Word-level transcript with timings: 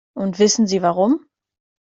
Und 0.15 0.39
wissen 0.39 0.65
Sie 0.65 0.81
warum? 0.81 1.27